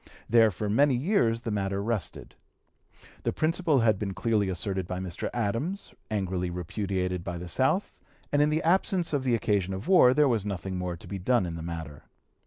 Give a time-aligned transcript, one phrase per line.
[0.27, 2.33] There for many years the matter rested.
[3.21, 5.29] The principle had been clearly asserted by Mr.
[5.31, 8.01] Adams, angrily repudiated by the South,
[8.31, 11.19] and in the absence of the occasion of war there was nothing more to be
[11.19, 12.05] done in the matter.